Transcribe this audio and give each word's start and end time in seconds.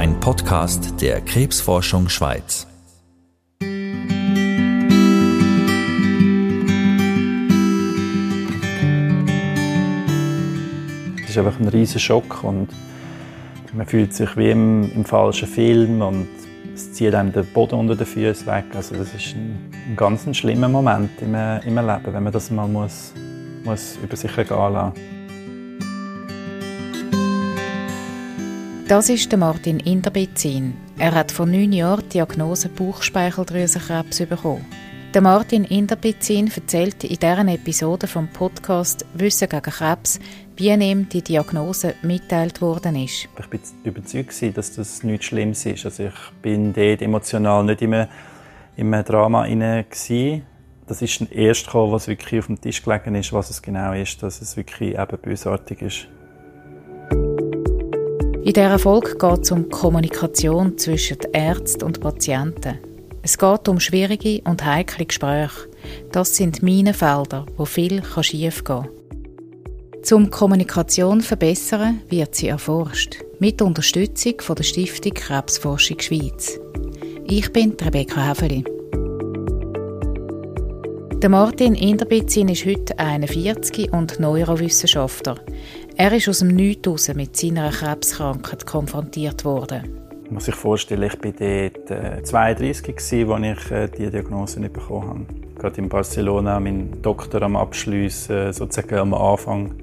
ein 0.00 0.18
Podcast 0.18 1.02
der 1.02 1.20
Krebsforschung 1.20 2.08
Schweiz. 2.08 2.66
Es 11.22 11.28
ist 11.28 11.36
einfach 11.36 11.60
ein 11.60 11.68
riesiger 11.68 11.98
Schock 12.00 12.42
und 12.44 12.68
man 13.74 13.86
fühlt 13.86 14.14
sich 14.14 14.34
wie 14.38 14.50
im, 14.52 14.90
im 14.90 15.04
falschen 15.04 15.46
Film 15.46 16.00
und 16.00 16.28
es 16.74 16.94
zieht 16.94 17.14
einem 17.14 17.30
den 17.30 17.44
Boden 17.52 17.78
unter 17.78 17.94
den 17.94 18.06
Füßen 18.06 18.46
weg. 18.46 18.64
Also 18.74 18.94
das 18.94 19.12
ist 19.12 19.34
ein, 19.34 19.70
ein 19.86 19.96
ganz 19.96 20.34
schlimmer 20.34 20.68
Moment 20.68 21.10
im, 21.20 21.34
im 21.34 21.74
Leben, 21.74 22.14
wenn 22.14 22.22
man 22.22 22.32
das 22.32 22.50
mal 22.50 22.66
muss, 22.66 23.12
muss 23.64 23.98
über 24.02 24.16
sich 24.16 24.34
ergehen 24.34 24.72
lassen. 24.72 25.19
Das 28.90 29.08
ist 29.08 29.36
Martin 29.36 29.78
Inderbezin. 29.78 30.74
Er 30.98 31.14
hat 31.14 31.30
vor 31.30 31.46
neun 31.46 31.72
Jahren 31.72 32.02
die 32.06 32.14
Diagnose 32.14 32.68
Bauchspeicheldrüsenkrebs 32.68 34.18
bekommen. 34.26 34.66
Der 35.14 35.22
Martin 35.22 35.62
Inderbezin 35.62 36.50
erzählt 36.52 37.04
in 37.04 37.10
dieser 37.10 37.46
Episode 37.46 38.08
vom 38.08 38.26
Podcast 38.26 39.06
Wissen 39.14 39.48
gegen 39.48 39.62
Krebs, 39.62 40.18
wie 40.56 40.70
ihm 40.70 41.08
die 41.08 41.22
Diagnose 41.22 41.94
mitteilt 42.02 42.60
worden 42.60 42.96
ist. 42.96 43.28
Ich 43.38 43.46
bin 43.46 43.60
überzeugt, 43.84 44.58
dass 44.58 44.74
das 44.74 45.04
nichts 45.04 45.26
Schlimmes 45.26 45.64
ist. 45.66 45.84
Also 45.84 46.06
ich 46.06 46.30
bin 46.42 46.72
dort 46.72 47.00
emotional 47.00 47.62
nicht 47.62 47.82
immer 47.82 48.08
im 48.76 48.90
Drama 48.90 49.44
inne 49.44 49.86
Das 50.88 51.00
ist 51.00 51.30
erst 51.30 51.66
gekommen, 51.66 51.92
was 51.92 52.08
wirklich 52.08 52.40
auf 52.40 52.46
dem 52.46 52.60
Tisch 52.60 52.82
gelegen 52.82 53.14
ist, 53.14 53.32
was 53.32 53.50
es 53.50 53.62
genau 53.62 53.92
ist, 53.92 54.20
dass 54.20 54.42
es 54.42 54.56
wirklich 54.56 54.98
eben 54.98 55.18
bösartig 55.22 55.80
ist. 55.80 56.08
In 58.42 58.54
dieser 58.54 58.78
Folge 58.78 59.16
geht 59.16 59.42
es 59.42 59.50
um 59.50 59.68
Kommunikation 59.68 60.78
zwischen 60.78 61.18
Ärzten 61.34 61.84
und 61.84 62.00
Patienten. 62.00 62.78
Es 63.22 63.36
geht 63.36 63.68
um 63.68 63.78
schwierige 63.78 64.40
und 64.48 64.64
heikle 64.64 65.04
Gespräche. 65.04 65.68
Das 66.10 66.36
sind 66.36 66.62
Minenfelder, 66.62 67.44
wo 67.58 67.66
viel 67.66 68.02
schief 68.22 68.64
kann. 68.64 68.88
Zum 70.02 70.30
Kommunikation 70.30 71.20
verbessern 71.20 72.00
wird 72.08 72.34
sie 72.34 72.48
erforscht. 72.48 73.18
Mit 73.40 73.60
Unterstützung 73.60 74.40
von 74.40 74.56
der 74.56 74.64
Stiftung 74.64 75.12
Krebsforschung 75.12 76.00
Schweiz. 76.00 76.58
Ich 77.26 77.52
bin 77.52 77.76
Rebecca. 77.78 78.32
Der 81.22 81.28
Martin 81.28 81.74
Inderbitzin 81.74 82.48
ist 82.48 82.64
heute 82.64 82.98
41 82.98 83.92
und 83.92 84.18
Neurowissenschaftler. 84.18 85.34
Er 86.02 86.12
ist 86.12 86.30
aus 86.30 86.38
dem 86.38 86.48
Nichts 86.48 86.88
raus 86.88 87.12
mit 87.14 87.36
seiner 87.36 87.68
Krebskrankheit 87.68 88.64
konfrontiert 88.64 89.44
worden. 89.44 89.82
Man 90.24 90.32
muss 90.32 90.46
sich 90.46 90.54
vorstellen, 90.54 91.02
ich 91.02 91.22
war 91.22 91.30
dort 91.30 92.26
32, 92.26 92.88
als 92.88 93.12
ich 93.12 93.70
äh, 93.70 93.86
diese 93.86 94.10
Diagnose 94.10 94.60
nicht 94.60 94.72
bekommen 94.72 95.08
habe. 95.10 95.26
Gerade 95.58 95.76
in 95.76 95.90
Barcelona 95.90 96.58
meinen 96.58 97.02
Doktor 97.02 97.42
am 97.42 97.54
Abschliessen, 97.54 98.50
sozusagen 98.50 98.96
am 98.96 99.12
Anfang 99.12 99.74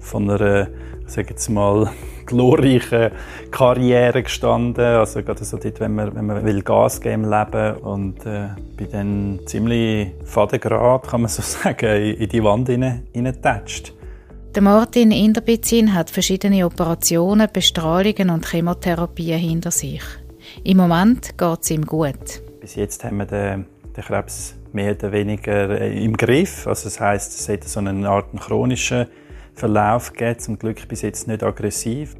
von 0.00 0.28
einer, 0.28 0.68
sage 1.06 1.30
jetzt 1.30 1.48
mal, 1.48 1.90
glorreichen 2.26 3.12
Karriere 3.50 4.22
gestanden. 4.22 4.84
Also 4.84 5.22
gerade 5.22 5.46
so 5.46 5.56
dort, 5.56 5.80
wenn 5.80 5.94
man, 5.94 6.14
wenn 6.14 6.26
man 6.26 6.44
will 6.44 6.60
Gas 6.60 7.00
geben 7.00 7.24
Leben 7.24 7.78
und 7.78 8.26
äh, 8.26 8.48
bin 8.76 8.90
dann 8.92 9.40
ziemlich 9.46 10.08
fadengrad, 10.26 11.08
kann 11.08 11.22
man 11.22 11.30
so 11.30 11.40
sagen, 11.62 11.86
in 11.86 12.28
die 12.28 12.44
Wand 12.44 12.68
hineingetatscht. 12.68 13.94
Der 14.54 14.62
Martin 14.62 15.10
Inderbizin 15.10 15.94
hat 15.94 16.10
verschiedene 16.10 16.64
Operationen, 16.64 17.48
Bestrahlungen 17.52 18.30
und 18.30 18.46
Chemotherapien 18.46 19.36
hinter 19.36 19.72
sich. 19.72 20.02
Im 20.62 20.76
Moment 20.76 21.36
geht 21.36 21.58
es 21.60 21.70
ihm 21.72 21.84
gut. 21.84 22.40
Bis 22.60 22.76
jetzt 22.76 23.02
haben 23.02 23.16
wir 23.16 23.26
den, 23.26 23.66
den 23.96 24.04
Krebs 24.04 24.54
mehr 24.72 24.92
oder 24.92 25.10
weniger 25.10 25.80
äh, 25.80 26.04
im 26.04 26.16
Griff. 26.16 26.68
Also 26.68 26.84
das 26.84 27.00
heißt, 27.00 27.40
es 27.40 27.48
hat 27.48 27.64
so 27.64 27.80
eine 27.80 28.08
Art 28.08 28.26
chronischen 28.38 29.08
Verlauf 29.54 30.12
gegeben, 30.12 30.38
zum 30.38 30.56
Glück 30.56 30.86
bis 30.86 31.02
jetzt 31.02 31.26
nicht 31.26 31.42
aggressiv. 31.42 32.14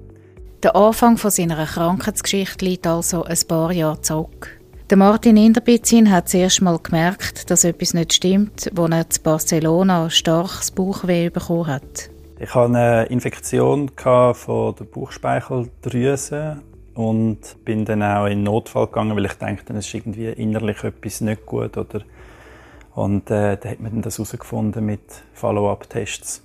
Der 0.64 0.74
Anfang 0.74 1.18
von 1.18 1.30
seiner 1.30 1.64
Krankheitsgeschichte 1.64 2.64
liegt 2.64 2.88
also 2.88 3.22
ein 3.22 3.38
paar 3.46 3.70
Jahre 3.70 4.02
zurück. 4.02 4.60
Der 4.90 4.96
Martin 4.96 5.36
Inderbizin 5.36 6.10
hat 6.10 6.28
zuerst 6.28 6.62
mal 6.62 6.80
gemerkt, 6.82 7.48
dass 7.48 7.62
etwas 7.62 7.94
nicht 7.94 8.12
stimmt, 8.12 8.72
als 8.76 8.90
er 8.90 9.10
zu 9.10 9.22
Barcelona 9.22 10.10
starkes 10.10 10.72
Bauchweh 10.72 11.30
bekommen 11.30 11.68
hat. 11.68 12.10
Ich 12.38 12.54
hatte 12.54 12.76
eine 12.76 13.04
Infektion 13.06 13.90
von 13.96 14.74
der 14.74 14.84
Bauchspeicheldrüse 14.84 16.62
und 16.94 17.38
bin 17.64 17.84
dann 17.84 18.02
auch 18.02 18.26
in 18.26 18.42
Notfall 18.42 18.86
gegangen, 18.86 19.16
weil 19.16 19.26
ich 19.26 19.34
dachte, 19.34 19.72
es 19.74 19.86
ist 19.86 19.94
irgendwie 19.94 20.28
innerlich 20.28 20.82
etwas 20.82 21.20
nicht 21.20 21.46
gut. 21.46 21.76
Oder 21.76 22.02
und 22.94 23.30
äh, 23.30 23.56
da 23.56 23.68
hat 23.68 23.80
man 23.80 24.02
das 24.02 24.18
herausgefunden 24.18 24.84
mit 24.84 25.22
Follow-up-Tests, 25.32 26.42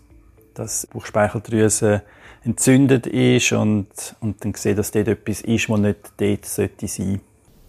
dass 0.53 0.81
die 0.81 0.87
Bauchspeicheldrüse 0.93 2.03
entzündet 2.43 3.07
ist 3.07 3.51
und, 3.51 4.15
und 4.21 4.43
dann 4.43 4.53
gesehen, 4.53 4.75
dass 4.75 4.91
dort 4.91 5.07
etwas 5.07 5.41
ist, 5.41 5.69
was 5.69 5.79
nicht 5.79 6.13
dort 6.17 6.45
sollte 6.45 6.87
sein 6.87 7.21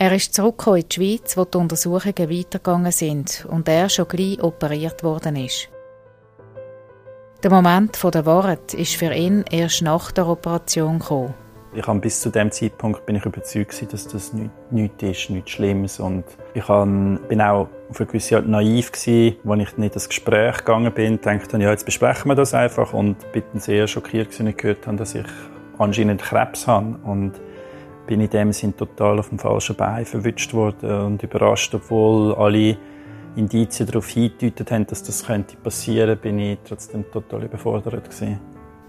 er 0.02 0.12
ist 0.12 0.32
zurückgekommen 0.32 0.80
in 0.80 0.88
die 0.88 0.94
Schweiz, 0.94 1.36
wo 1.36 1.44
die 1.44 1.58
Untersuchungen 1.58 2.30
weitergegangen 2.30 2.90
sind 2.90 3.46
und 3.50 3.68
er 3.68 3.90
schon 3.90 4.08
gleich 4.08 4.42
operiert 4.42 5.02
worden 5.02 5.36
ist. 5.36 5.68
Der 7.42 7.50
Moment 7.50 7.98
der 8.04 8.26
Wahrheit 8.26 8.74
ist 8.74 8.96
für 8.96 9.14
ihn 9.14 9.46
erst 9.50 9.80
nach 9.80 10.12
der 10.12 10.26
Operation 10.26 10.98
gekommen. 10.98 11.32
Ich 11.72 11.86
habe 11.86 11.98
bis 11.98 12.20
zu 12.20 12.28
dem 12.28 12.50
Zeitpunkt 12.50 13.06
bin 13.06 13.16
ich 13.16 13.24
überzeugt, 13.24 13.90
dass 13.94 14.06
das 14.06 14.34
nichts, 14.34 14.52
nichts 14.70 15.02
ist, 15.02 15.30
nichts 15.30 15.52
Schlimmes. 15.52 16.00
Und 16.00 16.24
ich 16.52 16.66
bin 16.66 17.40
auch 17.40 17.68
auf 17.88 17.98
eine 17.98 18.06
gewisse 18.06 18.36
Art 18.36 18.46
naiv 18.46 18.90
als 18.92 19.06
ich 19.06 19.36
nicht 19.78 19.94
ins 19.94 20.08
Gespräch 20.10 20.58
gegangen 20.58 20.92
bin. 20.92 21.14
Ich 21.14 21.20
dachte, 21.22 21.56
ja, 21.56 21.70
jetzt 21.70 21.86
besprechen 21.86 22.30
wir 22.30 22.34
das 22.34 22.52
einfach. 22.52 22.92
Und 22.92 23.16
bin 23.32 23.44
sehr 23.54 23.86
schockiert, 23.86 24.28
als 24.28 24.40
ich 24.40 24.56
gehört 24.58 24.86
habe, 24.86 24.98
dass 24.98 25.14
ich 25.14 25.24
anscheinend 25.78 26.20
Krebs 26.20 26.66
habe. 26.66 26.98
Und 27.04 27.32
bin 28.06 28.20
in 28.20 28.28
dem 28.28 28.52
Sinn 28.52 28.76
total 28.76 29.18
auf 29.18 29.30
dem 29.30 29.38
falschen 29.38 29.76
Bein 29.76 30.04
verwünscht 30.04 30.52
worden 30.52 31.06
und 31.06 31.22
überrascht, 31.22 31.74
obwohl 31.74 32.34
alle 32.34 32.76
Indizien 33.36 33.86
darauf 33.86 34.08
hingedeutet 34.08 34.70
haben, 34.70 34.86
dass 34.86 35.02
das 35.02 35.24
könnte 35.26 35.56
passieren, 35.56 36.18
bin 36.18 36.38
ich 36.38 36.58
trotzdem 36.64 37.04
total 37.10 37.44
überfordert 37.44 38.04
gewesen. 38.04 38.40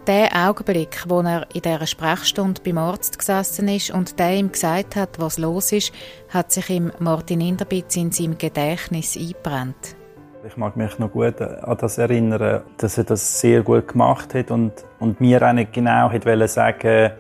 Der 0.08 0.30
Augenblick, 0.34 1.06
wo 1.08 1.22
er 1.22 1.46
in 1.54 1.62
dieser 1.62 1.86
Sprechstunde 1.86 2.60
beim 2.66 2.80
Arzt 2.80 3.20
gesessen 3.20 3.68
ist 3.68 3.92
und 3.92 4.18
der 4.18 4.34
ihm 4.34 4.52
gesagt 4.52 4.96
hat, 4.96 5.20
was 5.20 5.38
los 5.38 5.72
ist, 5.72 5.94
hat 6.30 6.52
sich 6.52 6.72
ihm 6.72 6.92
Martin 6.98 7.40
Inderbitz 7.40 7.96
in 7.98 8.12
seinem 8.12 8.36
Gedächtnis 8.36 9.16
eingebrannt. 9.16 9.96
Ich 10.44 10.58
mag 10.58 10.76
mich 10.76 10.98
noch 10.98 11.12
gut 11.12 11.40
an 11.40 11.78
das 11.80 12.00
erinnern, 12.00 12.64
dass 12.78 12.98
er 12.98 13.04
das 13.04 13.40
sehr 13.40 13.62
gut 13.62 13.90
gemacht 13.90 14.34
hat 14.34 14.50
und, 14.50 14.72
und 15.00 15.22
mir 15.22 15.48
auch 15.48 15.54
nicht 15.54 15.72
genau 15.72 16.10
hat 16.10 16.50
sagen 16.50 17.12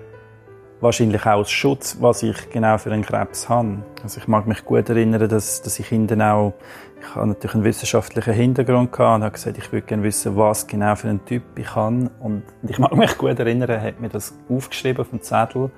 wahrscheinlich 0.81 1.21
auch 1.21 1.37
als 1.37 1.51
Schutz, 1.51 1.97
was 1.99 2.23
ich 2.23 2.49
genau 2.49 2.77
für 2.77 2.91
einen 2.91 3.03
Krebs 3.03 3.47
habe. 3.47 3.83
Also 4.03 4.19
ich 4.19 4.27
mag 4.27 4.47
mich 4.47 4.65
gut 4.65 4.89
erinnern, 4.89 5.29
dass, 5.29 5.61
dass 5.61 5.79
ich 5.79 5.89
dann 5.89 6.21
auch 6.21 6.53
ich 7.01 7.15
habe 7.15 7.27
natürlich 7.27 7.55
einen 7.55 7.63
wissenschaftlichen 7.63 8.33
Hintergrund 8.33 8.91
gehabt 8.91 9.15
und 9.15 9.23
habe 9.23 9.33
gesagt, 9.33 9.57
ich 9.57 9.71
würde 9.71 9.87
gerne 9.87 10.03
wissen, 10.03 10.37
was 10.37 10.67
genau 10.67 10.95
für 10.95 11.09
einen 11.09 11.25
Typ 11.25 11.43
ich 11.55 11.75
habe. 11.75 12.11
Und 12.19 12.43
ich 12.67 12.77
mag 12.77 12.95
mich 12.95 13.17
gut 13.17 13.39
erinnern, 13.39 13.69
er 13.69 13.81
hat 13.81 13.99
mir 13.99 14.09
das 14.09 14.37
aufgeschrieben 14.49 15.01
auf 15.01 15.09
dem 15.09 15.21
Zettel 15.21 15.71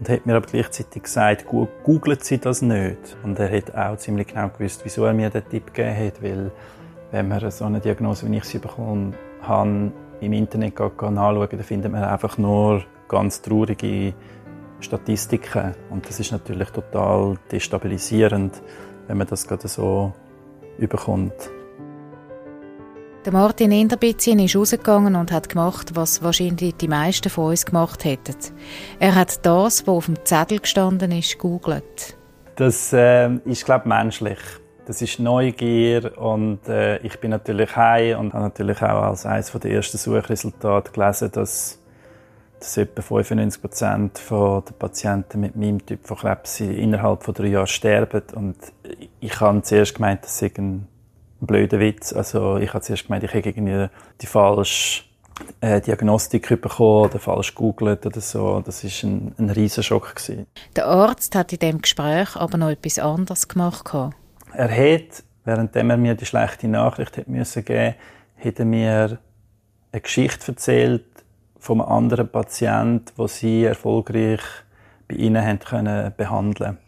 und 0.00 0.08
hat 0.08 0.26
mir 0.26 0.36
aber 0.36 0.46
gleichzeitig 0.46 1.04
gesagt, 1.04 1.46
googelt 1.84 2.24
Sie 2.24 2.38
das 2.38 2.62
nicht. 2.62 3.16
Und 3.22 3.38
er 3.38 3.56
hat 3.56 3.74
auch 3.76 3.96
ziemlich 3.96 4.28
genau 4.28 4.48
gewusst, 4.48 4.80
wieso 4.84 5.04
er 5.04 5.12
mir 5.12 5.30
den 5.30 5.48
Tipp 5.48 5.72
gegeben 5.72 6.06
hat, 6.06 6.22
weil 6.22 6.50
wenn 7.12 7.28
man 7.28 7.50
so 7.50 7.64
eine 7.64 7.80
Diagnose, 7.80 8.30
wie 8.30 8.36
ich 8.36 8.44
sie 8.44 8.58
bekommen 8.58 9.14
habe, 9.42 9.92
im 10.20 10.32
Internet 10.32 10.80
anschauen, 10.80 11.48
dann 11.50 11.62
findet 11.62 11.92
man 11.92 12.04
einfach 12.04 12.38
nur 12.38 12.82
ganz 13.10 13.42
traurige 13.42 14.14
Statistiken. 14.80 15.74
Und 15.90 16.08
das 16.08 16.20
ist 16.20 16.32
natürlich 16.32 16.70
total 16.70 17.36
destabilisierend, 17.50 18.62
wenn 19.08 19.18
man 19.18 19.26
das 19.26 19.46
gerade 19.46 19.68
so 19.68 20.12
überkommt. 20.78 21.50
Der 23.26 23.34
Martin 23.34 23.70
Inderbizin 23.70 24.38
ist 24.38 24.56
rausgegangen 24.56 25.14
und 25.14 25.30
hat 25.30 25.50
gemacht, 25.50 25.94
was 25.94 26.22
wahrscheinlich 26.22 26.76
die 26.76 26.88
meisten 26.88 27.28
von 27.28 27.50
uns 27.50 27.66
gemacht 27.66 28.06
hätten. 28.06 28.36
Er 28.98 29.14
hat 29.14 29.44
das, 29.44 29.86
was 29.86 29.88
auf 29.88 30.06
dem 30.06 30.24
Zettel 30.24 30.60
gestanden 30.60 31.12
ist, 31.12 31.38
googelt. 31.38 32.16
Das 32.56 32.94
äh, 32.94 33.30
ist, 33.44 33.66
glaube 33.66 33.82
ich, 33.84 33.88
menschlich. 33.88 34.38
Das 34.86 35.02
ist 35.02 35.20
Neugier 35.20 36.18
und 36.18 36.66
äh, 36.66 36.98
ich 36.98 37.20
bin 37.20 37.30
natürlich 37.30 37.76
heim 37.76 38.18
und 38.20 38.32
habe 38.32 38.44
natürlich 38.44 38.80
auch 38.80 39.02
als 39.02 39.26
eines 39.26 39.52
der 39.52 39.70
ersten 39.70 39.98
Suchresultate 39.98 40.90
gelesen, 40.90 41.30
dass, 41.30 41.79
dass 42.60 42.76
etwa 42.76 43.02
95 43.02 43.60
Prozent 43.60 44.20
der 44.30 44.62
Patienten 44.78 45.40
mit 45.40 45.56
meinem 45.56 45.84
Typ 45.84 46.06
von 46.06 46.18
Krebs 46.18 46.60
innerhalb 46.60 47.24
von 47.24 47.34
drei 47.34 47.48
Jahren 47.48 47.66
sterben 47.66 48.22
und 48.34 48.56
ich 49.18 49.40
habe 49.40 49.62
zuerst 49.62 49.94
gemeint, 49.94 50.24
das 50.24 50.38
sei 50.38 50.52
ein 50.56 50.86
blöder 51.40 51.80
Witz. 51.80 52.12
Also 52.12 52.58
ich 52.58 52.72
habe 52.72 52.82
zuerst 52.82 53.06
gemeint, 53.06 53.24
ich 53.24 53.32
hätte 53.32 53.48
irgendwie 53.48 53.88
die 54.20 54.26
falsche 54.26 55.04
äh, 55.60 55.80
Diagnostik 55.80 56.48
bekommen 56.48 57.06
oder 57.06 57.18
falsch 57.18 57.54
googelt 57.54 58.04
oder 58.06 58.20
so. 58.20 58.60
Das 58.60 58.84
ist 58.84 59.02
ein, 59.02 59.34
ein 59.38 59.50
Riesenschock 59.50 60.14
gewesen. 60.14 60.46
Der 60.76 60.86
Arzt 60.86 61.34
hat 61.34 61.52
in 61.52 61.58
dem 61.58 61.80
Gespräch 61.80 62.36
aber 62.36 62.58
noch 62.58 62.70
etwas 62.70 62.98
anderes 62.98 63.48
gemacht. 63.48 63.90
Er 64.52 64.70
hat, 64.70 65.22
während 65.44 65.74
er 65.74 65.96
mir 65.96 66.14
die 66.14 66.26
schlechte 66.26 66.68
Nachricht 66.68 67.16
hat 67.16 67.28
müssen 67.28 67.64
geben, 67.64 67.94
hat 68.44 68.58
er 68.58 68.64
mir 68.64 69.18
eine 69.92 70.00
Geschichte 70.00 70.52
erzählt 70.52 71.09
einem 71.68 71.80
anderen 71.82 72.28
Patienten, 72.28 73.12
wo 73.16 73.26
sie 73.26 73.64
erfolgreich 73.64 74.40
bei 75.08 75.16
ihnen 75.16 75.44
haben 75.44 75.58
können 75.58 76.12
behandeln. 76.16 76.78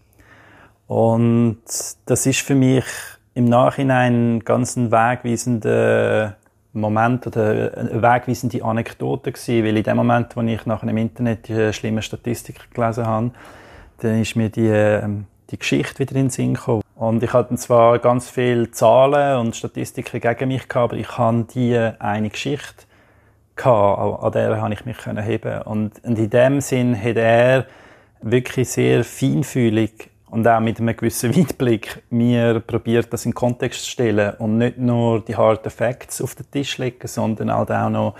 Und 0.86 1.62
das 2.06 2.26
ist 2.26 2.40
für 2.40 2.54
mich 2.54 2.84
im 3.34 3.46
Nachhinein 3.46 4.40
ganz 4.44 4.76
ein 4.76 4.92
wegweisender 4.92 6.36
Moment 6.74 7.26
oder 7.26 7.76
eine 7.76 8.02
wegweisende 8.02 8.64
Anekdote 8.64 9.32
gewesen, 9.32 9.64
weil 9.64 9.76
in 9.76 9.82
dem 9.82 9.96
Moment, 9.96 10.36
wo 10.36 10.40
ich 10.42 10.66
nachher 10.66 10.88
im 10.88 10.96
Internet 10.96 11.48
die 11.48 11.72
schlimmen 11.72 12.02
Statistiken 12.02 12.62
gelesen 12.72 13.06
habe, 13.06 13.30
dann 13.98 14.20
ist 14.20 14.36
mir 14.36 14.48
die, 14.48 14.68
ähm, 14.68 15.26
die 15.50 15.58
Geschichte 15.58 15.98
wieder 16.00 16.16
in 16.16 16.26
den 16.26 16.30
Sinn 16.30 16.54
gekommen. 16.54 16.82
Und 16.96 17.22
ich 17.22 17.32
hatte 17.32 17.54
zwar 17.56 17.98
ganz 17.98 18.30
viele 18.30 18.70
Zahlen 18.70 19.38
und 19.38 19.56
Statistiken 19.56 20.20
gegen 20.20 20.48
mich 20.48 20.68
gehabt, 20.68 20.92
aber 20.92 21.00
ich 21.00 21.18
hatte 21.18 21.46
die 21.54 21.76
eine 21.76 22.30
Geschichte 22.30 22.84
an 23.56 24.32
der 24.32 24.60
habe 24.60 24.75
ich 24.75 24.84
mich 24.84 24.96
heben 25.06 25.62
und, 25.62 26.04
und 26.04 26.19
in 26.19 26.31
dem 26.31 26.60
Sinn 26.60 27.00
hat 27.00 27.16
er 27.16 27.66
wirklich 28.22 28.69
sehr 28.69 29.04
feinfühlig 29.04 30.10
und 30.32 30.49
auch 30.49 30.60
mit 30.60 30.81
einem 30.81 30.96
gewissen 30.96 31.37
Weitblick 31.37 32.02
mir 32.10 32.60
probiert, 32.60 33.12
das 33.12 33.26
in 33.26 33.34
Kontext 33.34 33.84
zu 33.84 33.90
stellen 33.90 34.34
und 34.38 34.58
nicht 34.58 34.78
nur 34.78 35.20
die 35.20 35.37
harten 35.37 35.70
Facts 35.70 36.22
auf 36.22 36.34
den 36.34 36.50
Tisch 36.50 36.78
legen, 36.78 37.06
sondern 37.06 37.52
halt 37.52 37.70
auch 37.70 37.90
noch, 37.90 38.14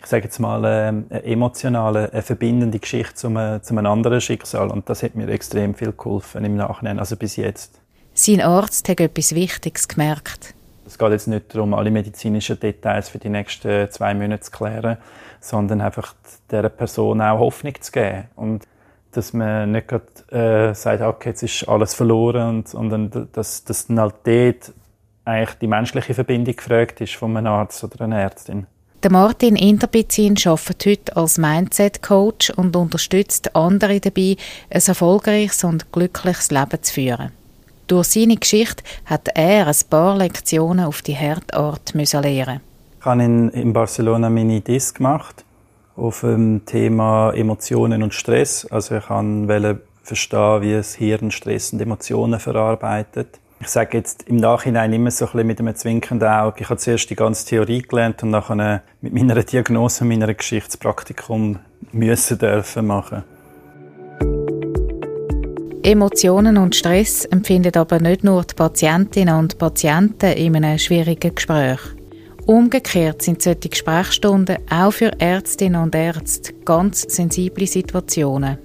ich 0.00 0.06
sage 0.06 0.24
jetzt 0.24 0.38
mal, 0.38 0.62
ähm, 0.64 1.06
eine 1.10 1.22
emotionale, 1.24 2.10
eine 2.10 2.22
verbindende 2.22 2.78
Geschichte 2.78 3.14
zu 3.14 3.26
einem, 3.28 3.62
zu 3.62 3.74
einem 3.74 3.86
anderen 3.86 4.20
Schicksal. 4.20 4.70
Und 4.70 4.88
das 4.88 5.02
hat 5.02 5.14
mir 5.14 5.28
extrem 5.28 5.74
viel 5.74 5.92
geholfen 5.92 6.44
im 6.44 6.56
Nachhinein, 6.56 6.98
also 6.98 7.16
bis 7.16 7.36
jetzt. 7.36 7.80
Sein 8.14 8.40
Arzt 8.40 8.88
hat 8.88 9.00
etwas 9.00 9.34
Wichtiges 9.34 9.88
gemerkt. 9.88 10.54
Es 10.86 10.98
geht 10.98 11.10
jetzt 11.10 11.28
nicht 11.28 11.54
darum, 11.54 11.74
alle 11.74 11.90
medizinischen 11.90 12.58
Details 12.58 13.08
für 13.08 13.18
die 13.18 13.28
nächsten 13.28 13.90
zwei 13.90 14.14
Monate 14.14 14.42
zu 14.42 14.50
klären, 14.50 14.98
sondern 15.40 15.80
einfach 15.80 16.14
der 16.50 16.68
Person 16.68 17.20
auch 17.20 17.38
Hoffnung 17.38 17.74
zu 17.80 17.92
geben. 17.92 18.24
Und 18.36 18.66
dass 19.12 19.32
man 19.32 19.72
nicht 19.72 19.88
gerade 19.88 20.70
äh, 20.70 20.74
sagt, 20.74 21.02
okay, 21.02 21.30
jetzt 21.30 21.42
ist 21.42 21.68
alles 21.68 21.94
verloren, 21.94 22.64
sondern 22.66 23.28
dass, 23.32 23.64
dass 23.64 23.86
dann 23.86 24.00
halt 24.00 24.14
dort 24.24 24.72
eigentlich 25.24 25.58
die 25.60 25.66
menschliche 25.66 26.14
Verbindung 26.14 26.56
gefragt 26.56 27.00
ist 27.00 27.14
von 27.14 27.36
einem 27.36 27.52
Arzt 27.52 27.84
oder 27.84 28.04
einer 28.04 28.20
Ärztin. 28.20 28.66
Der 29.02 29.10
Martin 29.10 29.56
Interbizin 29.56 30.36
arbeitet 30.44 30.86
heute 30.86 31.16
als 31.16 31.36
Mindset-Coach 31.36 32.50
und 32.50 32.76
unterstützt 32.76 33.54
andere 33.56 33.98
dabei, 34.00 34.36
ein 34.70 34.82
erfolgreiches 34.86 35.64
und 35.64 35.90
glückliches 35.90 36.50
Leben 36.52 36.82
zu 36.82 36.94
führen. 36.94 37.32
Durch 37.86 38.08
seine 38.08 38.36
Geschichte 38.36 38.82
hat 39.04 39.28
er 39.34 39.66
ein 39.66 39.74
paar 39.90 40.16
Lektionen 40.16 40.84
auf 40.84 41.02
die 41.02 41.14
Herdart 41.14 41.92
lernen. 41.94 42.60
Ich 42.98 43.06
habe 43.06 43.22
in, 43.22 43.72
Barcelona 43.72 44.30
meine 44.30 44.60
Dis 44.60 44.94
gemacht 44.94 45.44
auf 45.96 46.20
dem 46.20 46.64
Thema 46.64 47.32
Emotionen 47.32 48.02
und 48.02 48.14
Stress. 48.14 48.66
Also 48.70 48.96
ich 48.96 49.10
wollte 49.10 49.80
verstehen, 50.02 50.62
wie 50.62 50.72
das 50.72 50.94
Hirn 50.94 51.30
Stress 51.30 51.72
und 51.72 51.80
Emotionen 51.80 52.38
verarbeitet. 52.38 53.40
Ich 53.60 53.68
sage 53.68 53.98
jetzt 53.98 54.24
im 54.24 54.36
Nachhinein 54.36 54.92
immer 54.92 55.10
so 55.12 55.24
ein 55.24 55.32
bisschen 55.32 55.46
mit 55.46 55.60
einem 55.60 55.76
zwinkernden 55.76 56.28
Auge. 56.28 56.62
Ich 56.62 56.68
habe 56.68 56.78
zuerst 56.78 57.08
die 57.10 57.14
ganze 57.14 57.46
Theorie 57.46 57.82
gelernt 57.82 58.22
und 58.22 58.30
nachher 58.30 58.82
mit 59.00 59.12
meiner 59.12 59.40
Diagnose 59.42 60.02
und 60.02 60.08
meiner 60.08 60.34
Geschichtspraktikum 60.34 61.58
müssen 61.92 62.38
dürfen 62.38 62.86
machen. 62.86 63.22
Emotionen 65.84 66.58
und 66.58 66.76
Stress 66.76 67.24
empfinden 67.24 67.74
aber 67.74 67.98
nicht 67.98 68.22
nur 68.22 68.44
die 68.44 68.54
Patientinnen 68.54 69.36
und 69.36 69.58
Patienten 69.58 70.30
in 70.30 70.54
einem 70.54 70.78
schwierigen 70.78 71.34
Gespräch. 71.34 71.80
Umgekehrt 72.46 73.22
sind 73.22 73.42
solche 73.42 73.68
Gesprächsstunden 73.68 74.58
auch 74.70 74.92
für 74.92 75.10
Ärztinnen 75.18 75.82
und 75.82 75.96
Ärzte 75.96 76.52
ganz 76.64 77.02
sensible 77.08 77.66
Situationen. 77.66 78.58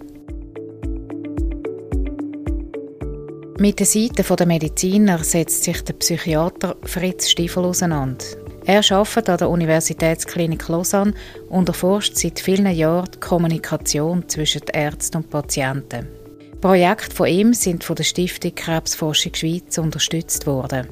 Mit 3.58 3.80
der 3.80 3.88
Seite 3.88 4.36
der 4.36 4.46
Mediziner 4.46 5.18
setzt 5.24 5.64
sich 5.64 5.84
der 5.84 5.94
Psychiater 5.94 6.76
Fritz 6.84 7.30
Stiefel 7.30 7.66
auseinander. 7.66 8.26
Er 8.66 8.84
arbeitet 8.92 9.30
an 9.30 9.38
der 9.40 9.50
Universitätsklinik 9.50 10.68
Lausanne 10.68 11.16
und 11.50 11.68
erforscht 11.68 12.16
seit 12.16 12.40
vielen 12.40 12.68
Jahren 12.68 13.10
die 13.12 13.20
Kommunikation 13.20 14.30
zwischen 14.30 14.62
Ärzten 14.72 15.18
und 15.18 15.32
Patienten. 15.32 16.17
Projekte 16.62 17.16
von 17.16 17.28
ihm 17.28 17.54
sind 17.54 17.84
von 17.84 17.96
der 17.96 18.04
Stiftung 18.04 18.56
Krebsforschung 18.56 19.34
Schweiz 19.36 19.78
unterstützt 19.78 20.48
worden. 20.48 20.88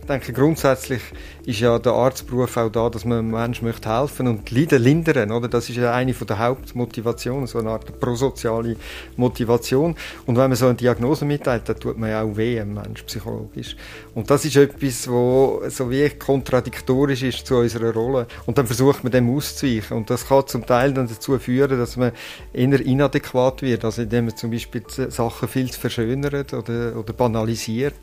Ich 0.00 0.06
denke, 0.06 0.32
grundsätzlich 0.32 1.02
ist 1.46 1.60
ja 1.60 1.78
der 1.78 1.92
Arztberuf 1.92 2.56
auch 2.56 2.70
da, 2.70 2.90
dass 2.90 3.04
man 3.04 3.30
Menschen 3.30 3.66
möchte 3.66 3.88
helfen 3.88 4.26
und 4.26 4.50
Leiden 4.50 4.82
lindern, 4.82 5.30
oder? 5.30 5.46
Das 5.46 5.68
ist 5.70 5.76
ja 5.76 5.94
eine 5.94 6.12
von 6.12 6.26
der 6.26 6.40
Hauptmotivationen, 6.40 7.46
so 7.46 7.60
eine 7.60 7.70
Art 7.70 8.00
prosoziale 8.00 8.76
Motivation. 9.16 9.94
Und 10.26 10.36
wenn 10.36 10.48
man 10.48 10.56
so 10.56 10.66
eine 10.66 10.74
Diagnose 10.74 11.24
mitteilt, 11.24 11.68
dann 11.68 11.78
tut 11.78 11.98
man 11.98 12.10
ja 12.10 12.22
auch 12.22 12.36
weh, 12.36 12.60
einem 12.60 12.74
Mensch 12.74 13.04
psychologisch. 13.04 13.76
Und 14.16 14.28
das 14.28 14.44
ist 14.44 14.56
etwas, 14.56 15.08
wo 15.08 15.62
so 15.68 15.88
wie 15.88 16.08
kontradiktorisch 16.10 17.22
ist 17.22 17.46
zu 17.46 17.58
unserer 17.58 17.92
Rolle. 17.92 18.26
Und 18.46 18.58
dann 18.58 18.66
versucht 18.66 19.04
man 19.04 19.12
dem 19.12 19.30
auszuweichen. 19.30 19.96
Und 19.96 20.10
das 20.10 20.26
kann 20.26 20.48
zum 20.48 20.66
Teil 20.66 20.94
dann 20.94 21.06
dazu 21.06 21.38
führen, 21.38 21.78
dass 21.78 21.96
man 21.96 22.10
eher 22.52 22.80
inadäquat 22.84 23.62
wird, 23.62 23.84
also 23.84 24.02
indem 24.02 24.26
man 24.26 24.36
zum 24.36 24.50
Beispiel 24.50 24.82
Sachen 24.88 25.46
viel 25.46 25.70
zu 25.70 25.78
verschönert 25.78 26.52
oder, 26.52 26.96
oder 26.96 27.12
banalisiert 27.12 27.94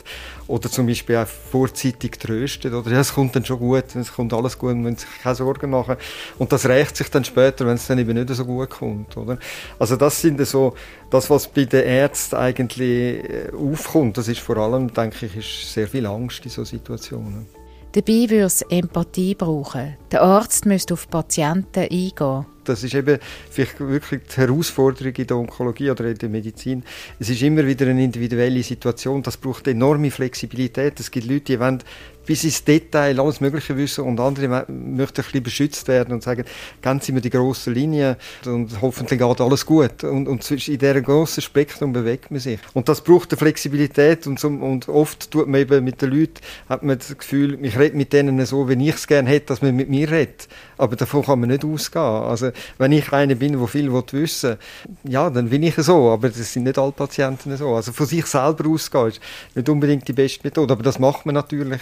oder 0.47 0.69
zum 0.69 0.87
Beispiel 0.87 1.17
auch 1.17 1.27
vorzeitig 1.27 2.19
tröstet 2.19 2.73
oder 2.73 2.89
ja, 2.91 2.99
es 3.01 3.13
kommt 3.33 3.35
dann 3.35 3.45
schon 3.45 3.59
gut, 3.59 3.95
es 3.95 4.13
kommt 4.13 4.33
alles 4.33 4.57
gut, 4.57 4.75
man 4.75 4.95
sich 4.95 5.09
keine 5.21 5.35
Sorgen 5.35 5.71
machen 5.71 5.95
und 6.37 6.51
das 6.51 6.67
rächt 6.67 6.95
sich 6.95 7.09
dann 7.09 7.23
später, 7.23 7.65
wenn 7.65 7.75
es 7.75 7.87
dann 7.87 7.97
eben 7.97 8.13
nicht 8.13 8.29
so 8.29 8.45
gut 8.45 8.69
kommt, 8.69 9.17
oder? 9.17 9.37
Also 9.79 9.95
das 9.95 10.21
sind 10.21 10.45
so 10.45 10.75
das, 11.09 11.29
was 11.29 11.47
bei 11.47 11.65
den 11.65 11.83
Ärzten 11.83 12.35
eigentlich 12.35 13.23
äh, 13.23 13.51
aufkommt, 13.53 14.17
das 14.17 14.27
ist 14.27 14.39
vor 14.39 14.57
allem, 14.57 14.93
denke 14.93 15.25
ich, 15.25 15.35
ist 15.35 15.73
sehr 15.73 15.87
viel 15.87 16.05
Angst 16.05 16.45
in 16.45 16.51
so 16.51 16.63
Situationen. 16.63 17.47
Dabei 17.93 18.27
würde 18.27 18.45
es 18.45 18.63
Empathie 18.63 19.35
brauchen. 19.35 19.95
Der 20.11 20.23
Arzt 20.23 20.65
müsste 20.65 20.95
auf 20.95 21.07
Patienten 21.07 21.81
eingehen. 21.81 22.45
Das 22.63 22.83
ist 22.83 22.95
eben 22.95 23.19
vielleicht 23.51 23.79
wirklich 23.79 24.21
die 24.23 24.37
Herausforderung 24.37 25.13
in 25.13 25.27
der 25.27 25.37
Onkologie 25.37 25.91
oder 25.91 26.05
in 26.05 26.17
der 26.17 26.29
Medizin. 26.29 26.83
Es 27.19 27.29
ist 27.29 27.43
immer 27.43 27.67
wieder 27.67 27.85
eine 27.85 28.03
individuelle 28.03 28.63
Situation. 28.63 29.21
Das 29.21 29.37
braucht 29.37 29.67
enorme 29.67 30.09
Flexibilität. 30.09 30.99
Es 30.99 31.11
gibt 31.11 31.27
Leute, 31.27 31.41
die 31.41 31.59
wollen 31.59 31.83
bis 32.25 32.43
ins 32.43 32.63
Detail 32.63 33.19
alles 33.19 33.41
Mögliche 33.41 33.75
wissen 33.77 34.03
und 34.03 34.19
andere 34.19 34.65
möchten 34.67 35.21
ein 35.21 35.23
bisschen 35.23 35.43
beschützt 35.43 35.87
werden 35.87 36.13
und 36.13 36.23
sagen, 36.23 36.45
ganz 36.81 37.07
immer 37.09 37.21
die 37.21 37.29
grosse 37.29 37.71
Linie 37.71 38.17
und 38.45 38.81
hoffentlich 38.81 39.19
geht 39.19 39.41
alles 39.41 39.65
gut. 39.65 40.03
Und, 40.03 40.27
und 40.27 40.49
in 40.51 40.77
diesem 40.77 41.03
grossen 41.03 41.41
Spektrum 41.41 41.93
bewegt 41.93 42.31
man 42.31 42.39
sich. 42.39 42.59
Und 42.73 42.89
das 42.89 43.01
braucht 43.01 43.31
eine 43.31 43.37
Flexibilität 43.37 44.27
und, 44.27 44.39
so, 44.39 44.47
und 44.47 44.87
oft 44.89 45.31
tut 45.31 45.47
man 45.47 45.61
eben 45.61 45.83
mit 45.83 46.01
den 46.01 46.11
Leuten, 46.11 46.41
hat 46.69 46.83
man 46.83 46.97
das 46.97 47.17
Gefühl, 47.17 47.57
ich 47.63 47.77
rede 47.77 47.95
mit 47.97 48.13
denen 48.13 48.45
so, 48.45 48.69
wie 48.69 48.89
ich 48.89 48.95
es 48.95 49.07
gerne 49.07 49.29
hätte, 49.29 49.47
dass 49.47 49.61
man 49.61 49.75
mit 49.75 49.89
mir 49.89 50.09
redet. 50.09 50.47
Aber 50.77 50.95
davon 50.95 51.23
kann 51.23 51.39
man 51.39 51.49
nicht 51.49 51.65
ausgehen. 51.65 52.01
Also, 52.03 52.51
wenn 52.77 52.91
ich 52.91 53.11
einer 53.11 53.35
bin, 53.35 53.57
der 53.57 53.67
viel 53.67 53.91
wissen 53.91 54.49
will, 54.49 54.57
ja, 55.03 55.29
dann 55.29 55.49
bin 55.49 55.63
ich 55.63 55.75
so, 55.75 56.09
aber 56.09 56.29
das 56.29 56.53
sind 56.53 56.63
nicht 56.63 56.77
alle 56.77 56.91
Patienten 56.91 57.55
so. 57.57 57.75
Also 57.75 57.91
von 57.91 58.05
sich 58.05 58.25
selber 58.25 58.69
ausgehen 58.69 59.07
ist 59.07 59.21
nicht 59.55 59.69
unbedingt 59.69 60.07
die 60.07 60.13
beste 60.13 60.41
Methode, 60.43 60.73
aber 60.73 60.83
das 60.83 60.99
macht 60.99 61.25
man 61.25 61.35
natürlich 61.35 61.81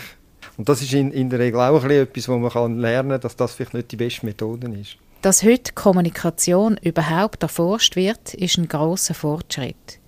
und 0.58 0.68
das 0.68 0.82
ist 0.82 0.94
in, 0.94 1.12
in 1.12 1.30
der 1.30 1.40
Regel 1.40 1.60
auch 1.60 1.84
etwas, 1.84 2.28
wo 2.28 2.38
man 2.38 2.52
kann 2.52 2.78
lernen 2.78 3.12
kann, 3.12 3.22
dass 3.22 3.36
das 3.36 3.54
vielleicht 3.54 3.74
nicht 3.74 3.92
die 3.92 3.98
beste 3.98 4.26
Methode 4.26 4.68
ist. 4.80 4.98
Dass 5.22 5.44
heute 5.44 5.74
Kommunikation 5.74 6.78
überhaupt 6.82 7.44
erforscht 7.44 7.96
wird, 7.96 8.34
ist 8.34 8.58
ein 8.58 8.68
großer 8.68 9.14
Fortschritt. 9.14 10.00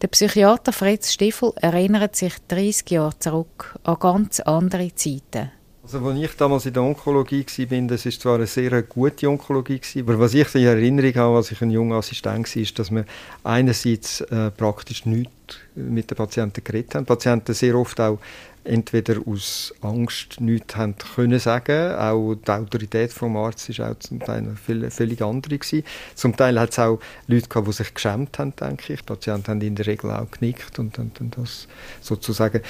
Der 0.00 0.08
Psychiater 0.08 0.72
Fritz 0.72 1.12
Stiefel 1.12 1.52
erinnert 1.56 2.16
sich 2.16 2.34
30 2.48 2.90
Jahre 2.90 3.18
zurück 3.18 3.78
an 3.84 3.96
ganz 4.00 4.40
andere 4.40 4.94
Zeiten. 4.94 5.50
Also, 5.82 5.98
als 6.06 6.18
ich 6.18 6.36
damals 6.36 6.64
in 6.64 6.74
der 6.74 6.84
Onkologie 6.84 7.44
war, 7.44 7.80
das 7.88 8.06
ist 8.06 8.20
zwar 8.20 8.36
eine 8.36 8.46
sehr 8.46 8.82
gute 8.82 9.28
Onkologie, 9.28 9.80
aber 9.98 10.18
was 10.20 10.32
ich 10.32 10.54
in 10.54 10.64
Erinnerung 10.64 11.14
habe, 11.16 11.36
als 11.38 11.50
ich 11.50 11.60
ein 11.60 11.70
junger 11.70 11.96
Assistent 11.96 12.54
war, 12.54 12.62
ist, 12.62 12.78
dass 12.78 12.92
wir 12.92 13.04
einerseits 13.42 14.20
äh, 14.20 14.52
praktisch 14.52 15.04
nichts 15.06 15.32
mit 15.74 16.08
den 16.08 16.16
Patienten 16.16 16.62
geredet 16.62 16.94
haben. 16.94 17.04
Die 17.04 17.08
Patienten 17.08 17.52
sehr 17.52 17.74
oft 17.74 18.00
auch 18.00 18.20
entweder 18.64 19.16
aus 19.26 19.74
Angst 19.80 20.40
nichts 20.40 20.76
haben 20.76 20.94
können 21.14 21.38
sagen. 21.38 21.94
Auch 21.94 22.34
die 22.34 22.50
Autorität 22.50 23.12
vom 23.12 23.36
Arzt 23.36 23.68
ist 23.68 23.80
auch 23.80 23.98
zum 23.98 24.20
Teil 24.20 24.38
eine 24.38 24.90
völlig 24.90 25.22
andere 25.22 25.58
gewesen. 25.58 25.84
Zum 26.14 26.36
Teil 26.36 26.58
hat 26.58 26.70
es 26.70 26.78
auch 26.78 27.00
Leute 27.26 27.48
gehabt, 27.48 27.68
die 27.68 27.72
sich 27.72 27.94
geschämt 27.94 28.38
haben, 28.38 28.54
denke 28.56 28.92
ich. 28.92 29.00
Die 29.00 29.06
Patienten 29.06 29.48
haben 29.48 29.60
in 29.60 29.74
der 29.74 29.86
Regel 29.86 30.10
auch 30.10 30.30
genickt 30.30 30.78
und, 30.78 30.98
und 30.98 31.18
das 31.36 31.68
sozusagen 32.00 32.60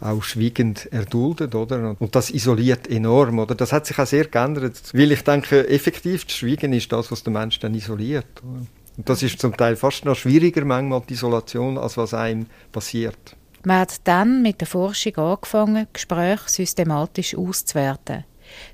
auch 0.00 0.22
schwiegend 0.22 0.90
erduldet, 0.92 1.54
oder? 1.54 1.96
Und 1.98 2.14
das 2.14 2.30
isoliert 2.30 2.88
enorm, 2.88 3.38
oder? 3.38 3.54
Das 3.54 3.72
hat 3.72 3.86
sich 3.86 3.98
auch 3.98 4.06
sehr 4.06 4.26
geändert, 4.26 4.80
weil 4.94 5.12
ich 5.12 5.22
denke, 5.22 5.68
effektiv 5.68 6.24
das 6.24 6.36
Schwiegen 6.36 6.72
ist 6.72 6.90
das, 6.92 7.10
was 7.10 7.22
der 7.22 7.32
Mensch 7.32 7.58
dann 7.58 7.74
isoliert. 7.74 8.42
Oder? 8.42 8.66
Und 8.96 9.08
das 9.08 9.22
ist 9.22 9.40
zum 9.40 9.56
Teil 9.56 9.76
fast 9.76 10.04
noch 10.04 10.16
schwieriger 10.16 10.64
manchmal 10.64 11.02
die 11.08 11.14
Isolation, 11.14 11.78
als 11.78 11.96
was 11.96 12.12
einem 12.12 12.46
passiert. 12.72 13.36
Man 13.62 13.80
hat 13.80 14.06
dann 14.08 14.42
mit 14.42 14.60
der 14.60 14.66
Forschung 14.66 15.16
angefangen, 15.16 15.86
Gespräche 15.92 16.48
systematisch 16.48 17.36
auszuwerten. 17.36 18.24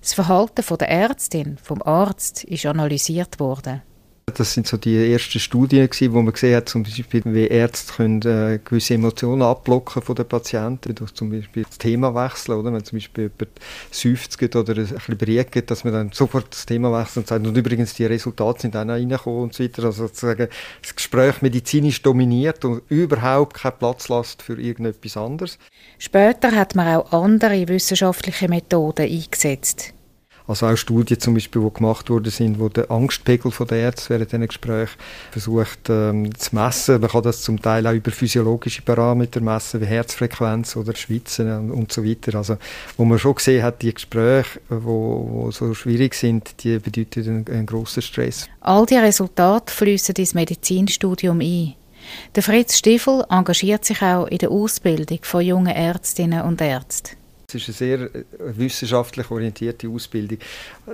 Das 0.00 0.14
Verhalten 0.14 0.64
der 0.78 0.88
Ärztin, 0.88 1.58
vom 1.62 1.82
Arzt, 1.82 2.44
ist 2.44 2.66
analysiert 2.66 3.40
worden. 3.40 3.82
Das 4.34 4.52
sind 4.52 4.66
so 4.66 4.76
die 4.76 5.12
ersten 5.12 5.38
Studien 5.38 5.88
gewesen, 5.88 6.12
wo 6.12 6.20
man 6.20 6.32
gesehen 6.32 6.56
hat, 6.56 6.68
zum 6.68 6.82
Beispiel, 6.82 7.22
wie 7.26 7.46
Ärzte 7.46 7.92
können, 7.94 8.20
äh, 8.22 8.58
gewisse 8.62 8.94
Emotionen 8.94 9.42
abblocken 9.42 10.02
von 10.02 10.16
den 10.16 10.26
Patienten, 10.26 10.96
durch 10.96 11.14
zum 11.14 11.30
Beispiel 11.30 11.62
das 11.62 11.78
Thema 11.78 12.12
wechseln, 12.12 12.58
oder? 12.58 12.72
Wenn 12.72 12.84
zum 12.84 12.96
Beispiel 12.98 13.30
jemand 13.38 13.60
seufzt 13.92 14.42
oder 14.42 14.74
ein 14.76 14.88
bisschen 14.88 15.16
briegt, 15.16 15.70
dass 15.70 15.84
man 15.84 15.92
dann 15.92 16.10
sofort 16.12 16.48
das 16.50 16.66
Thema 16.66 16.90
wechselt 16.92 17.18
und 17.18 17.28
sagt, 17.28 17.46
und 17.46 17.56
übrigens, 17.56 17.94
die 17.94 18.04
Resultate 18.04 18.62
sind 18.62 18.76
auch 18.76 18.84
noch 18.84 18.94
reingekommen 18.94 19.42
und 19.42 19.54
so 19.54 19.62
weiter. 19.62 19.84
Also 19.84 20.08
sozusagen 20.08 20.48
das 20.82 20.96
Gespräch 20.96 21.40
medizinisch 21.40 22.02
dominiert 22.02 22.64
und 22.64 22.82
überhaupt 22.88 23.54
keinen 23.54 23.78
Platz 23.78 24.08
lässt 24.08 24.42
für 24.42 24.60
irgendetwas 24.60 25.16
anderes. 25.16 25.56
Später 25.98 26.50
hat 26.50 26.74
man 26.74 26.96
auch 26.96 27.12
andere 27.12 27.68
wissenschaftliche 27.68 28.48
Methoden 28.48 29.08
eingesetzt. 29.08 29.94
Also 30.46 30.66
auch 30.66 30.76
Studien 30.76 31.18
zum 31.18 31.34
Beispiel, 31.34 31.62
die 31.62 31.74
gemacht 31.74 32.08
worden 32.08 32.30
sind, 32.30 32.60
wo 32.60 32.68
der 32.68 32.90
Angstpegel 32.90 33.50
von 33.50 33.66
der 33.66 33.78
Ärzte 33.78 34.10
während 34.10 34.30
diesen 34.30 34.46
Gesprächen 34.46 34.96
versucht 35.30 35.88
ähm, 35.88 36.34
zu 36.36 36.54
messen. 36.54 37.00
Man 37.00 37.10
kann 37.10 37.22
das 37.22 37.42
zum 37.42 37.60
Teil 37.60 37.86
auch 37.86 37.92
über 37.92 38.10
physiologische 38.10 38.82
Parameter 38.82 39.40
messen, 39.40 39.80
wie 39.80 39.86
Herzfrequenz 39.86 40.76
oder 40.76 40.94
Schwitzen 40.94 41.70
und, 41.70 41.92
so 41.92 42.04
weiter. 42.04 42.36
Also 42.38 42.58
wo 42.96 43.04
man 43.04 43.18
schon 43.18 43.34
gesehen 43.34 43.62
hat, 43.62 43.82
die 43.82 43.92
Gespräche, 43.92 44.60
wo 44.68 45.50
so 45.50 45.74
schwierig 45.74 46.14
sind, 46.14 46.62
die 46.62 46.78
bedeuten 46.78 47.28
einen, 47.28 47.46
einen 47.48 47.66
grossen 47.66 48.02
Stress. 48.02 48.48
All 48.60 48.86
die 48.86 48.96
Resultate 48.96 49.72
fließen 49.72 50.14
ins 50.14 50.34
Medizinstudium 50.34 51.40
ein. 51.40 51.74
Der 52.34 52.42
Fritz 52.42 52.76
Stiefel 52.76 53.24
engagiert 53.30 53.84
sich 53.84 54.00
auch 54.02 54.26
in 54.26 54.38
der 54.38 54.50
Ausbildung 54.50 55.18
von 55.22 55.44
jungen 55.44 55.74
Ärztinnen 55.74 56.42
und 56.42 56.60
Ärzten. 56.60 57.16
Ist 57.56 57.68
eine 57.68 57.74
sehr 57.74 58.00
äh, 58.02 58.24
wissenschaftlich 58.38 59.30
orientierte 59.30 59.88
Ausbildung. 59.88 60.38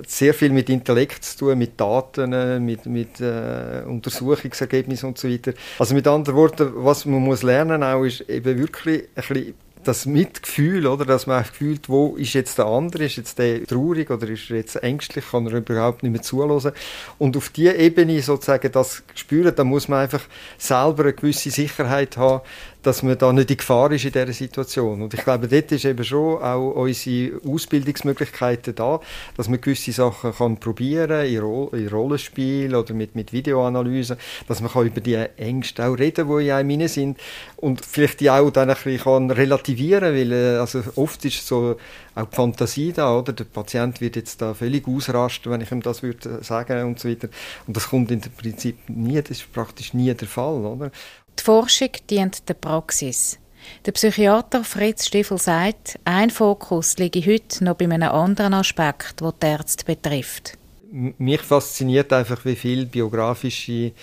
Sehr 0.07 0.33
viel 0.33 0.49
mit 0.49 0.69
Intellekt 0.69 1.23
zu 1.23 1.37
tun, 1.37 1.57
mit 1.57 1.79
Daten, 1.79 2.63
mit, 2.63 2.85
mit 2.85 3.19
äh, 3.19 3.83
Untersuchungsergebnissen 3.85 5.09
und 5.09 5.17
so 5.17 5.29
weiter. 5.29 5.53
Also 5.79 5.93
mit 5.93 6.07
anderen 6.07 6.35
Worten, 6.35 6.71
was 6.75 7.05
man 7.05 7.21
muss 7.21 7.43
lernen 7.43 7.83
auch, 7.83 8.03
ist 8.03 8.21
eben 8.29 8.57
wirklich 8.57 9.03
ein 9.15 9.23
bisschen 9.27 9.53
das 9.83 10.05
Mitgefühl, 10.05 10.87
oder, 10.87 11.05
dass 11.05 11.27
man 11.27 11.43
fühlt, 11.43 11.89
wo 11.89 12.15
ist 12.15 12.33
jetzt 12.33 12.57
der 12.57 12.65
andere, 12.65 13.05
ist 13.05 13.17
jetzt 13.17 13.37
der 13.37 13.65
traurig 13.65 14.09
oder 14.09 14.27
ist 14.27 14.49
er 14.49 14.57
jetzt 14.57 14.81
ängstlich, 14.81 15.25
kann 15.29 15.45
er 15.47 15.57
überhaupt 15.57 16.03
nicht 16.03 16.11
mehr 16.11 16.21
zuhören. 16.21 16.73
Und 17.19 17.37
auf 17.37 17.49
diese 17.49 17.73
Ebene 17.73 18.21
sozusagen 18.21 18.71
das 18.71 19.03
spüren, 19.15 19.53
da 19.55 19.63
muss 19.63 19.87
man 19.87 19.99
einfach 19.99 20.21
selber 20.57 21.03
eine 21.03 21.13
gewisse 21.13 21.51
Sicherheit 21.51 22.17
haben, 22.17 22.41
dass 22.83 23.01
man 23.01 23.17
da 23.17 23.33
nicht 23.33 23.49
in 23.49 23.57
Gefahr 23.57 23.91
ist 23.91 24.05
in 24.05 24.11
dieser 24.11 24.33
Situation. 24.33 25.01
Und 25.01 25.13
ich 25.13 25.23
glaube, 25.23 25.47
dort 25.47 25.71
ist 25.71 25.85
eben 25.85 26.03
schon 26.03 26.41
auch 26.41 26.71
unsere 26.71 27.39
Ausbildungsmöglichkeiten 27.47 28.75
da, 28.75 28.99
dass 29.37 29.49
man 29.49 29.61
gewisse 29.61 29.91
Sachen 29.91 30.33
kann 30.33 30.57
probieren 30.57 31.25
in, 31.25 31.39
Ro 31.39 31.69
in 31.73 31.87
Rollenspiel 31.87 32.75
oder 32.75 32.93
mit, 32.93 33.15
mit 33.15 33.33
Videoanalyse, 33.33 34.17
dass 34.47 34.61
man 34.61 34.71
kann 34.71 34.85
über 34.85 35.01
die 35.01 35.15
Ängste 35.15 35.85
auch 35.85 35.97
reden, 35.97 36.27
die 36.27 36.45
in 36.45 36.51
einem 36.51 36.87
sind 36.87 37.17
und 37.57 37.83
vielleicht 37.83 38.19
die 38.19 38.29
auch 38.29 38.49
dann 38.51 38.69
ein 38.69 38.75
bisschen 38.75 38.99
kann 38.99 39.31
relativieren, 39.31 40.13
weil 40.13 40.31
äh, 40.31 40.57
also 40.57 40.83
oft 40.95 41.23
ist 41.25 41.47
so 41.47 41.77
auch 42.15 42.25
die 42.25 42.35
Fantasie 42.35 42.93
da, 42.93 43.17
oder? 43.17 43.33
Der 43.33 43.45
Patient 43.45 43.99
wird 44.01 44.15
jetzt 44.15 44.41
da 44.41 44.53
völlig 44.53 44.87
ausrasten, 44.87 45.51
wenn 45.51 45.61
ich 45.61 45.71
ihm 45.71 45.81
das 45.81 46.03
würde 46.03 46.43
sagen 46.43 46.85
und 46.85 46.99
so 46.99 47.09
weiter. 47.09 47.29
Und 47.65 47.75
das 47.75 47.89
kommt 47.89 48.11
im 48.11 48.21
Prinzip 48.21 48.77
nie, 48.87 49.19
das 49.21 49.31
ist 49.31 49.51
praktisch 49.51 49.93
nie 49.93 50.13
der 50.13 50.27
Fall, 50.27 50.65
oder? 50.65 50.91
Die 51.39 51.43
Forschung 51.43 51.89
dient 52.09 52.47
der 52.47 52.53
Praxis. 52.53 53.39
Der 53.85 53.91
Psychiater 53.93 54.63
Fritz 54.63 55.07
Stiefel 55.07 55.37
sagt, 55.37 55.99
ein 56.05 56.29
Fokus 56.29 56.97
liege 56.97 57.21
heute 57.25 57.63
noch 57.63 57.75
bei 57.75 57.85
einem 57.85 58.11
anderen 58.11 58.53
Aspekt, 58.53 59.21
der 59.21 59.33
die 59.41 59.45
Ärzte 59.45 59.85
betrifft. 59.85 60.57
Mich 60.91 61.41
fasziniert 61.41 62.13
einfach, 62.13 62.45
wie 62.45 62.55
viel 62.55 62.85
biografische 62.85 63.93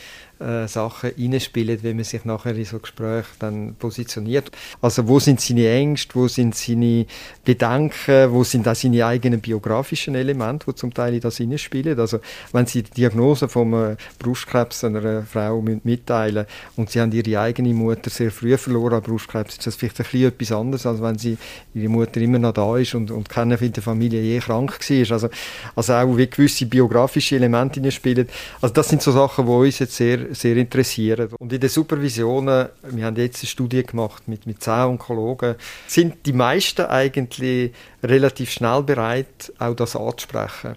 äh, 0.40 0.66
Sachen 0.68 1.12
reinspielen, 1.18 1.82
wenn 1.82 1.96
man 1.96 2.04
sich 2.04 2.24
nachher 2.24 2.56
in 2.56 2.64
so 2.64 2.78
Gesprächen 2.78 3.28
dann 3.38 3.74
positioniert. 3.78 4.50
Also 4.80 5.06
wo 5.06 5.20
sind 5.20 5.40
seine 5.40 5.68
Ängste, 5.68 6.14
wo 6.14 6.28
sind 6.28 6.54
seine 6.54 7.06
Bedenken, 7.44 8.32
wo 8.32 8.42
sind 8.42 8.66
auch 8.66 8.74
seine 8.74 9.04
eigenen 9.04 9.40
biografischen 9.40 10.14
Elemente, 10.14 10.66
die 10.66 10.74
zum 10.74 10.94
Teil 10.94 11.14
in 11.14 11.20
das 11.20 11.36
hineinspielen. 11.36 11.98
Also 11.98 12.20
wenn 12.52 12.66
Sie 12.66 12.82
die 12.82 12.90
Diagnose 12.90 13.48
vom 13.48 13.74
äh, 13.74 13.96
Brustkrebs 14.18 14.84
einer 14.84 15.22
Frau 15.22 15.60
mitteilen 15.60 16.46
und 16.76 16.90
Sie 16.90 17.00
haben 17.00 17.12
Ihre 17.12 17.40
eigene 17.40 17.74
Mutter 17.74 18.10
sehr 18.10 18.30
früh 18.30 18.56
verloren 18.56 18.94
an 18.94 19.02
Brustkrebs, 19.02 19.58
ist 19.58 19.66
das 19.66 19.76
vielleicht 19.76 20.00
ein 20.00 20.04
bisschen 20.04 20.28
etwas 20.28 20.52
anderes, 20.52 20.86
als 20.86 21.02
wenn 21.02 21.18
Sie, 21.18 21.36
Ihre 21.74 21.88
Mutter 21.88 22.20
immer 22.20 22.38
noch 22.38 22.52
da 22.52 22.76
ist 22.78 22.94
und, 22.94 23.10
und 23.10 23.28
keiner 23.28 23.60
in 23.60 23.72
der 23.72 23.82
Familie 23.82 24.22
je 24.22 24.38
krank 24.38 24.78
war. 24.80 25.12
Also, 25.12 25.28
also 25.76 25.92
auch 25.92 26.16
wie 26.16 26.26
gewisse 26.26 26.66
biografische 26.66 27.36
Elemente 27.36 27.74
hineinspielen. 27.74 28.28
Also 28.60 28.74
das 28.74 28.88
sind 28.88 29.02
so 29.02 29.12
Sachen, 29.12 29.46
die 29.46 29.52
uns 29.52 29.78
jetzt 29.78 29.96
sehr 29.96 30.29
sehr 30.34 30.56
interessieren. 30.56 31.28
Und 31.38 31.52
in 31.52 31.60
den 31.60 31.70
Supervisionen, 31.70 32.68
wir 32.82 33.04
haben 33.04 33.16
jetzt 33.16 33.42
eine 33.42 33.48
Studie 33.48 33.84
gemacht 33.84 34.28
mit, 34.28 34.46
mit 34.46 34.62
zehn 34.62 34.84
Onkologen, 34.84 35.56
sind 35.86 36.26
die 36.26 36.32
meisten 36.32 36.86
eigentlich 36.86 37.72
relativ 38.02 38.50
schnell 38.50 38.82
bereit, 38.82 39.52
auch 39.58 39.74
das 39.74 39.96
anzusprechen 39.96 40.76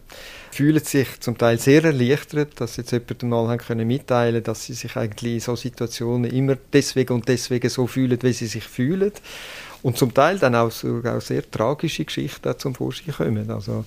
fühlen 0.53 0.83
sich 0.83 1.19
zum 1.19 1.37
Teil 1.37 1.57
sehr 1.57 1.83
erleichtert, 1.83 2.61
dass 2.61 2.77
jetzt 2.77 2.91
jemandem 2.91 3.29
mal 3.29 3.47
haben 3.47 3.57
können 3.57 3.87
mitteilen 3.87 4.43
dass 4.43 4.65
sie 4.65 4.73
sich 4.73 4.95
eigentlich 4.95 5.33
in 5.33 5.39
so 5.39 5.55
Situationen 5.55 6.31
immer 6.31 6.55
deswegen 6.71 7.13
und 7.13 7.27
deswegen 7.27 7.69
so 7.69 7.87
fühlen, 7.87 8.19
wie 8.21 8.33
sie 8.33 8.47
sich 8.47 8.65
fühlen. 8.65 9.11
Und 9.81 9.97
zum 9.97 10.13
Teil 10.13 10.39
dann 10.39 10.55
auch, 10.55 10.71
auch 10.71 11.21
sehr 11.21 11.49
tragische 11.49 12.05
Geschichten 12.05 12.57
zum 12.57 12.73
Vorschein 12.73 13.13
kommen. 13.13 13.51
Also 13.51 13.83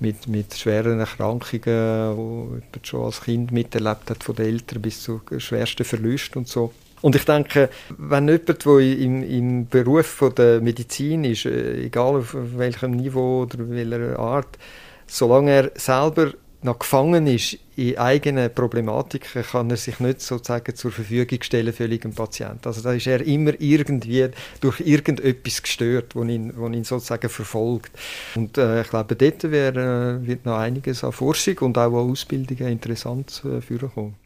mit, 0.00 0.28
mit 0.28 0.54
schweren 0.54 1.00
Erkrankungen, 1.00 2.16
die 2.16 2.60
man 2.60 2.62
schon 2.82 3.04
als 3.04 3.22
Kind 3.22 3.52
miterlebt 3.52 4.10
hat 4.10 4.24
von 4.24 4.34
den 4.34 4.46
Eltern 4.46 4.82
bis 4.82 5.02
zu 5.02 5.20
schwersten 5.38 5.84
Verlusten 5.84 6.38
und 6.38 6.48
so. 6.48 6.72
Und 7.02 7.14
ich 7.14 7.24
denke, 7.24 7.68
wenn 7.98 8.28
jemand, 8.28 8.64
der 8.64 8.78
im, 8.78 9.22
im 9.22 9.68
Beruf 9.68 10.06
von 10.06 10.34
der 10.34 10.60
Medizin 10.60 11.24
ist, 11.24 11.44
äh, 11.44 11.84
egal 11.84 12.16
auf 12.16 12.34
welchem 12.34 12.92
Niveau 12.92 13.42
oder 13.42 13.68
welcher 13.70 14.18
Art, 14.18 14.58
solange 15.06 15.50
er 15.50 15.70
selber 15.74 16.32
noch 16.66 16.78
gefangen 16.78 17.26
ist 17.26 17.58
in 17.76 17.96
eigenen 17.96 18.52
Problematiken, 18.52 19.42
kann 19.42 19.70
er 19.70 19.76
sich 19.76 19.98
nicht 20.00 20.20
sozusagen 20.20 20.74
zur 20.74 20.92
Verfügung 20.92 21.42
stellen 21.42 21.72
für 21.72 21.84
einen 21.84 22.14
Patienten. 22.14 22.66
Also 22.66 22.82
da 22.82 22.92
ist 22.92 23.06
er 23.06 23.26
immer 23.26 23.52
irgendwie 23.58 24.28
durch 24.60 24.80
irgendetwas 24.80 25.62
gestört, 25.62 26.14
wo 26.14 26.24
ihn, 26.24 26.52
wo 26.56 26.66
ihn 26.68 26.84
sozusagen 26.84 27.30
verfolgt. 27.30 27.92
Und 28.34 28.58
äh, 28.58 28.82
ich 28.82 28.90
glaube, 28.90 29.16
dort 29.16 29.50
wär, 29.50 29.74
äh, 29.74 30.26
wird 30.26 30.44
noch 30.44 30.58
einiges 30.58 31.02
an 31.04 31.12
Forschung 31.12 31.58
und 31.60 31.78
auch 31.78 31.86
an 31.86 32.10
Ausbildungen 32.10 32.68
interessant 32.68 33.42
äh, 33.44 33.60
vorkommen. 33.60 34.16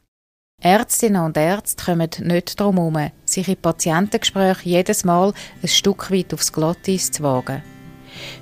Ärztinnen 0.62 1.25
und 1.25 1.37
Ärzte 1.37 1.85
kommen 1.85 2.11
nicht 2.20 2.61
darum 2.61 2.76
herum, 2.76 3.11
sich 3.25 3.49
in 3.49 3.56
Patientengesprächen 3.56 4.70
jedes 4.70 5.04
Mal 5.04 5.32
ein 5.62 5.68
Stück 5.68 6.11
weit 6.11 6.35
aufs 6.35 6.52
Glatteis 6.52 7.11
zu 7.11 7.23
wagen. 7.23 7.62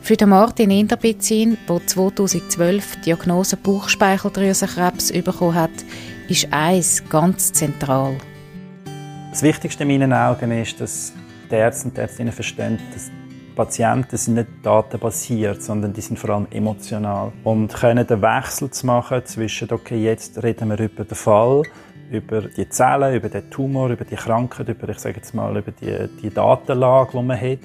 Für 0.00 0.16
den 0.16 0.30
Martin 0.30 0.70
Inderbizin, 0.70 1.58
der 1.68 1.86
2012 1.86 2.96
die 2.96 3.00
Diagnose 3.02 3.56
Bauchspeicheldrüsenkrebs 3.56 5.12
bekommen 5.12 5.54
hat, 5.54 5.70
ist 6.28 6.48
eins 6.50 7.02
ganz 7.08 7.52
zentral. 7.52 8.16
Das 9.30 9.42
Wichtigste 9.42 9.84
in 9.84 9.88
meinen 9.88 10.12
Augen 10.12 10.50
ist, 10.52 10.80
dass 10.80 11.12
die 11.50 11.54
Ärzte 11.54 11.88
und 11.88 11.96
die 11.96 12.00
Ärztinnen 12.00 12.32
verstehen, 12.32 12.78
dass 12.92 13.10
Patienten 13.58 14.16
sind 14.16 14.34
nicht 14.34 14.48
datenbasiert, 14.62 15.62
sondern 15.62 15.92
die 15.92 16.00
sind 16.00 16.16
vor 16.16 16.30
allem 16.30 16.46
emotional 16.52 17.32
und 17.42 17.74
können 17.74 18.06
den 18.06 18.22
Wechsel 18.22 18.70
zu 18.70 18.86
machen 18.86 19.20
zwischen 19.24 19.70
okay, 19.72 20.00
jetzt 20.00 20.40
reden 20.42 20.68
wir 20.68 20.78
über 20.78 21.02
den 21.02 21.16
Fall, 21.16 21.62
über 22.10 22.42
die 22.42 22.68
Zellen, 22.68 23.16
über 23.16 23.28
den 23.28 23.50
Tumor, 23.50 23.90
über 23.90 24.04
die 24.04 24.14
Krankheit, 24.14 24.68
über 24.68 24.88
ich 24.90 25.00
sage 25.00 25.16
jetzt 25.16 25.34
mal 25.34 25.56
über 25.56 25.72
die, 25.72 26.08
die 26.22 26.30
Datenlage, 26.30 27.10
die 27.18 27.22
man 27.22 27.40
hat 27.40 27.58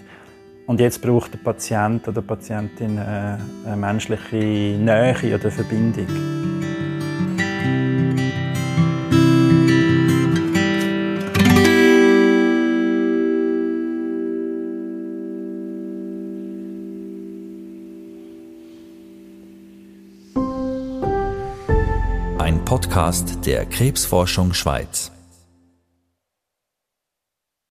und 0.66 0.80
jetzt 0.80 1.02
braucht 1.02 1.34
der 1.34 1.40
Patient 1.40 2.08
oder 2.08 2.22
die 2.22 2.28
Patientin 2.28 2.98
eine, 2.98 3.38
eine 3.66 3.76
menschliche 3.76 4.38
Nähe 4.38 5.36
oder 5.36 5.52
Verbindung. 5.52 6.08
Ein 22.40 22.64
Podcast 22.64 23.46
der 23.46 23.66
Krebsforschung 23.66 24.54
Schweiz. 24.54 25.12